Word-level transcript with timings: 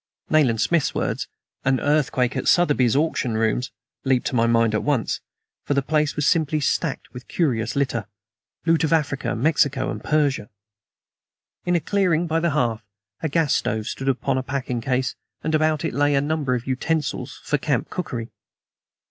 Nayland 0.31 0.59
Smith's 0.59 0.95
words, 0.95 1.27
"an 1.63 1.79
earthquake 1.79 2.35
at 2.35 2.47
Sotheby's 2.47 2.95
auction 2.95 3.37
rooms," 3.37 3.69
leaped 4.03 4.25
to 4.25 4.35
my 4.35 4.47
mind 4.47 4.73
at 4.73 4.81
once; 4.81 5.21
for 5.63 5.75
the 5.75 5.83
place 5.83 6.15
was 6.15 6.25
simply 6.25 6.59
stacked 6.59 7.13
with 7.13 7.27
curious 7.27 7.75
litter 7.75 8.07
loot 8.65 8.83
of 8.83 8.91
Africa, 8.93 9.35
Mexico 9.35 9.91
and 9.91 10.03
Persia. 10.03 10.49
In 11.67 11.75
a 11.75 11.79
clearing 11.79 12.25
by 12.25 12.39
the 12.39 12.49
hearth 12.49 12.81
a 13.21 13.29
gas 13.29 13.55
stove 13.55 13.85
stood 13.85 14.09
upon 14.09 14.39
a 14.39 14.41
packing 14.41 14.81
case, 14.81 15.13
and 15.43 15.53
about 15.53 15.85
it 15.85 15.93
lay 15.93 16.15
a 16.15 16.19
number 16.21 16.55
of 16.55 16.65
utensils 16.65 17.39
for 17.43 17.59
camp 17.59 17.91
cookery. 17.91 18.31